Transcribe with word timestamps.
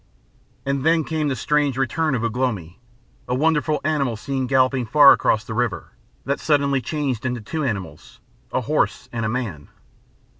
And 0.65 0.83
then 0.83 1.03
came 1.03 1.27
the 1.27 1.35
strange 1.35 1.77
return 1.77 2.15
of 2.15 2.23
Ugh 2.23 2.35
lomi, 2.35 2.79
a 3.27 3.35
wonderful 3.35 3.79
animal 3.83 4.17
seen 4.17 4.47
galloping 4.47 4.83
far 4.87 5.11
across 5.11 5.43
the 5.43 5.53
river, 5.53 5.91
that 6.25 6.39
suddenly 6.39 6.81
changed 6.81 7.23
into 7.23 7.39
two 7.39 7.63
animals, 7.63 8.19
a 8.51 8.61
horse 8.61 9.07
and 9.13 9.23
a 9.23 9.29
man. 9.29 9.67